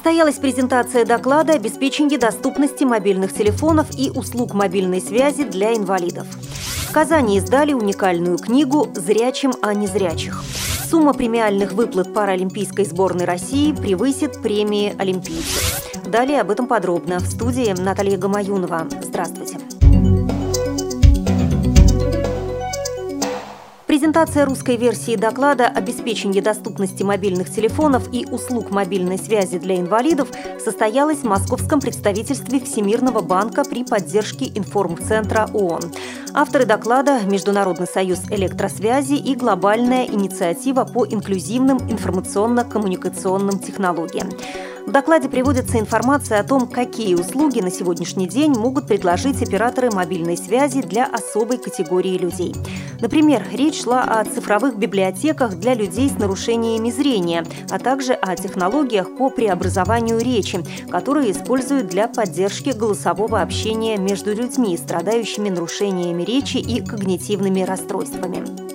[0.00, 6.26] Состоялась презентация доклада «Обеспечение доступности мобильных телефонов и услуг мобильной связи для инвалидов».
[6.88, 10.42] В Казани издали уникальную книгу «Зрячим о незрячих».
[10.88, 15.92] Сумма премиальных выплат паралимпийской сборной России превысит премии олимпийцев.
[16.06, 18.88] Далее об этом подробно в студии Наталья Гамаюнова.
[19.02, 19.49] Здравствуйте.
[24.00, 31.18] Презентация русской версии доклада «Обеспечение доступности мобильных телефонов и услуг мобильной связи для инвалидов» состоялась
[31.18, 35.92] в московском представительстве Всемирного банка при поддержке информцентра ООН.
[36.32, 44.30] Авторы доклада– Международный союз электросвязи и глобальная инициатива по инклюзивным информационно-коммуникационным технологиям.
[44.86, 50.36] В докладе приводится информация о том, какие услуги на сегодняшний день могут предложить операторы мобильной
[50.36, 52.54] связи для особой категории людей.
[53.00, 59.16] Например, речь шла о цифровых библиотеках для людей с нарушениями зрения, а также о технологиях
[59.16, 66.84] по преобразованию речи, которые используют для поддержки голосового общения между людьми, страдающими нарушениями речи и
[66.84, 68.69] когнитивными расстройствами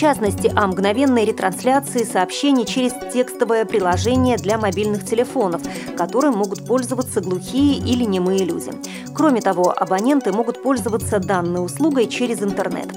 [0.00, 5.60] частности, о мгновенной ретрансляции сообщений через текстовое приложение для мобильных телефонов,
[5.94, 8.72] которым могут пользоваться глухие или немые люди.
[9.14, 12.88] Кроме того, абоненты могут пользоваться данной услугой через интернет.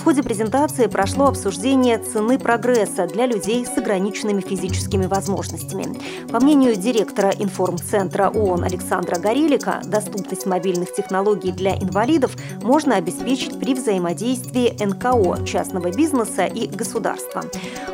[0.00, 5.94] В ходе презентации прошло обсуждение цены прогресса для людей с ограниченными физическими возможностями.
[6.32, 13.74] По мнению директора информцентра ООН Александра Горелика, доступность мобильных технологий для инвалидов можно обеспечить при
[13.74, 17.44] взаимодействии НКО, частного бизнеса и государства.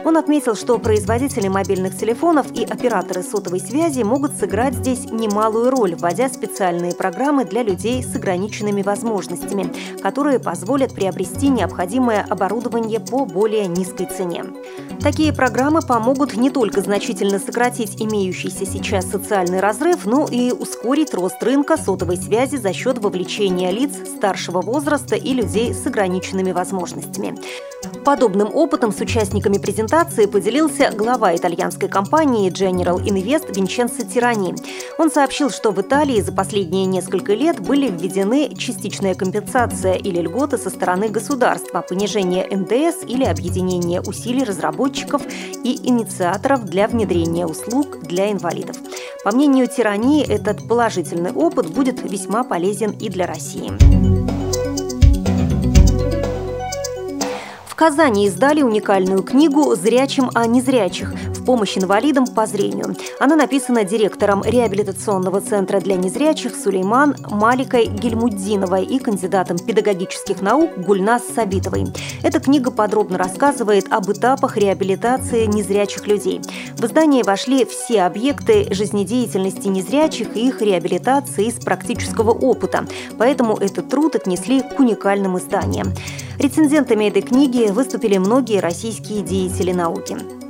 [0.04, 5.96] Он отметил, что производители мобильных телефонов и операторы сотовой связи могут сыграть здесь немалую роль,
[5.96, 13.24] вводя специальные программы для людей с ограниченными возможностями, которые позволят приобрести необходимые необходимое оборудование по
[13.24, 14.44] более низкой цене.
[15.00, 21.42] Такие программы помогут не только значительно сократить имеющийся сейчас социальный разрыв, но и ускорить рост
[21.42, 27.36] рынка сотовой связи за счет вовлечения лиц старшего возраста и людей с ограниченными возможностями.
[28.04, 34.54] Подобным опытом с участниками презентации поделился глава итальянской компании General Invest Винченцо Тирани.
[34.98, 40.58] Он сообщил, что в Италии за последние несколько лет были введены частичная компенсация или льготы
[40.58, 45.22] со стороны государства, понижение НДС или объединение усилий разработчиков
[45.64, 48.76] и инициаторов для внедрения услуг для инвалидов.
[49.24, 54.45] По мнению Тирани, этот положительный опыт будет весьма полезен и для России.
[57.76, 61.12] В Казани издали уникальную книгу «Зрячим о незрячих.
[61.46, 62.96] Помощь инвалидам по зрению».
[63.20, 71.22] Она написана директором реабилитационного центра для незрячих Сулейман Маликой Гельмуддиновой и кандидатом педагогических наук Гульнас
[71.34, 71.86] Сабитовой.
[72.22, 76.40] Эта книга подробно рассказывает об этапах реабилитации незрячих людей.
[76.76, 82.86] В издание вошли все объекты жизнедеятельности незрячих и их реабилитации из практического опыта,
[83.18, 85.92] поэтому этот труд отнесли к уникальным изданиям.
[86.38, 90.45] Рецензентами этой книги выступили многие российские деятели науки.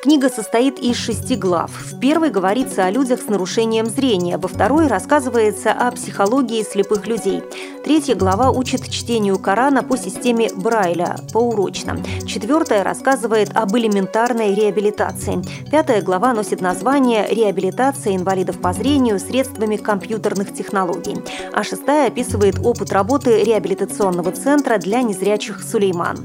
[0.00, 1.72] Книга состоит из шести глав.
[1.72, 7.42] В первой говорится о людях с нарушением зрения, во второй рассказывается о психологии слепых людей.
[7.82, 12.00] Третья глава учит чтению Корана по системе Брайля, поурочно.
[12.28, 15.42] Четвертая рассказывает об элементарной реабилитации.
[15.68, 21.16] Пятая глава носит название «Реабилитация инвалидов по зрению средствами компьютерных технологий».
[21.52, 26.24] А шестая описывает опыт работы реабилитационного центра для незрячих «Сулейман».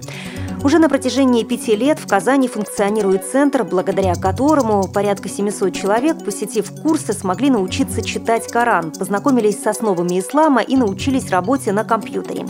[0.63, 6.71] Уже на протяжении пяти лет в Казани функционирует центр, благодаря которому порядка 700 человек, посетив
[6.81, 12.45] курсы, смогли научиться читать Коран, познакомились с основами ислама и научились работе на компьютере.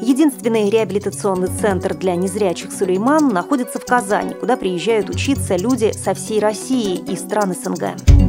[0.00, 6.40] Единственный реабилитационный центр для незрячих Сулейман находится в Казани, куда приезжают учиться люди со всей
[6.40, 8.27] России и стран СНГ.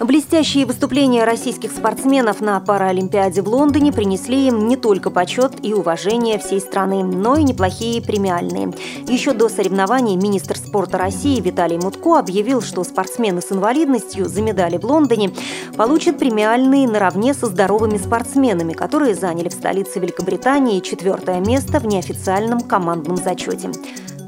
[0.00, 6.40] Блестящие выступления российских спортсменов на Паралимпиаде в Лондоне принесли им не только почет и уважение
[6.40, 8.74] всей страны, но и неплохие премиальные.
[9.06, 14.78] Еще до соревнований министр спорта России Виталий Мутко объявил, что спортсмены с инвалидностью за медали
[14.78, 15.30] в Лондоне
[15.76, 22.62] получат премиальные наравне со здоровыми спортсменами, которые заняли в столице Великобритании четвертое место в неофициальном
[22.62, 23.70] командном зачете.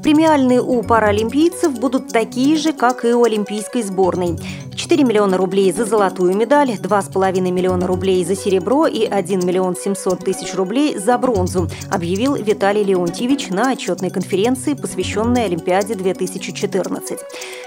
[0.01, 4.39] Премиальные у паралимпийцев будут такие же, как и у олимпийской сборной.
[4.87, 10.23] 4 миллиона рублей за золотую медаль, 2,5 миллиона рублей за серебро и 1 миллион 700
[10.23, 17.19] тысяч рублей за бронзу, объявил Виталий Леонтьевич на отчетной конференции, посвященной Олимпиаде 2014.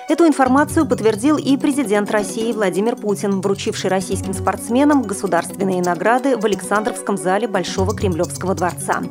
[0.09, 7.19] Эту информацию подтвердил и президент России Владимир Путин, вручивший российским спортсменам государственные награды в Александровском
[7.19, 9.03] зале Большого Кремлевского дворца.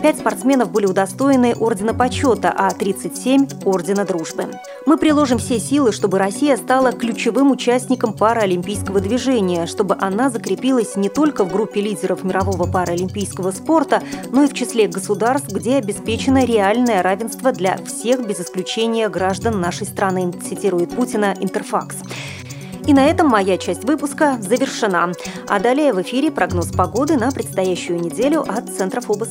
[0.00, 4.52] Пять спортсменов были удостоены Ордена Почета, а 37– Ордена Дружбы.
[4.86, 11.08] Мы приложим все силы, чтобы Россия стала ключевым участником паралимпийского движения, чтобы она закрепилась не
[11.08, 14.00] только в группе лидеров мирового паралимпийского спорта,
[14.30, 19.88] но и в числе государств, где обеспечено реальное равенство для всех без исключения граждан нашей
[19.88, 21.96] страны, цитирует Путина Интерфакс.
[22.86, 25.10] И на этом моя часть выпуска завершена.
[25.48, 29.30] А далее в эфире прогноз погоды на предстоящую неделю от Центра Фобос.